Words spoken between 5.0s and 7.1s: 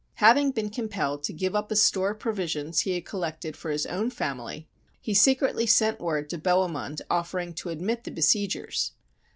secretly sent word to Bohemund